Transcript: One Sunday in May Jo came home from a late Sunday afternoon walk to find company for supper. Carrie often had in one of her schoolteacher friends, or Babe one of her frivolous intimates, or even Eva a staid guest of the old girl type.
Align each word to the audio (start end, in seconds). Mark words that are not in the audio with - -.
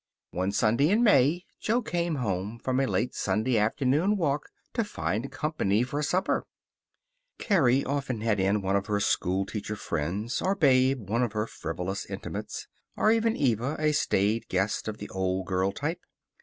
One 0.31 0.51
Sunday 0.51 0.89
in 0.89 1.03
May 1.03 1.45
Jo 1.59 1.79
came 1.83 2.15
home 2.15 2.57
from 2.57 2.79
a 2.79 2.87
late 2.87 3.13
Sunday 3.13 3.59
afternoon 3.59 4.17
walk 4.17 4.49
to 4.73 4.83
find 4.83 5.31
company 5.31 5.83
for 5.83 6.01
supper. 6.01 6.47
Carrie 7.37 7.85
often 7.85 8.21
had 8.21 8.39
in 8.39 8.63
one 8.63 8.75
of 8.75 8.87
her 8.87 8.99
schoolteacher 8.99 9.75
friends, 9.75 10.41
or 10.41 10.55
Babe 10.55 11.07
one 11.07 11.21
of 11.21 11.33
her 11.33 11.45
frivolous 11.45 12.07
intimates, 12.07 12.67
or 12.97 13.11
even 13.11 13.37
Eva 13.37 13.75
a 13.77 13.91
staid 13.91 14.47
guest 14.47 14.87
of 14.87 14.97
the 14.97 15.07
old 15.09 15.45
girl 15.45 15.71
type. 15.71 16.01